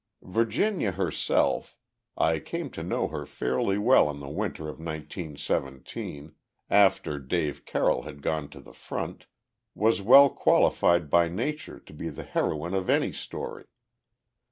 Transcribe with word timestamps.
Virginia 0.23 0.93
herself 0.93 1.77
I 2.17 2.39
came 2.39 2.71
to 2.71 2.81
know 2.81 3.09
her 3.09 3.27
fairly 3.27 3.77
well 3.77 4.09
in 4.09 4.17
the 4.19 4.29
winter 4.31 4.67
of 4.67 4.79
nineteen 4.79 5.35
seventeen, 5.37 6.33
after 6.71 7.19
Dave 7.19 7.65
Carroll 7.65 8.01
had 8.01 8.23
gone 8.23 8.49
to 8.49 8.59
the 8.59 8.73
front 8.73 9.27
was 9.75 10.01
well 10.01 10.31
qualified 10.31 11.11
by 11.11 11.27
nature 11.27 11.79
to 11.81 11.93
be 11.93 12.09
the 12.09 12.23
heroine 12.23 12.73
of 12.73 12.89
any 12.89 13.11
story. 13.11 13.65